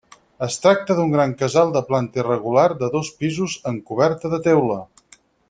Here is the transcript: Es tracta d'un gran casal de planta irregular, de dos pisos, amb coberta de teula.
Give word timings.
Es 0.45 0.55
tracta 0.61 0.95
d'un 0.99 1.11
gran 1.15 1.35
casal 1.41 1.73
de 1.75 1.83
planta 1.89 2.21
irregular, 2.23 2.65
de 2.81 2.91
dos 2.97 3.13
pisos, 3.21 3.59
amb 3.73 3.85
coberta 3.93 4.33
de 4.35 4.41
teula. 4.49 4.81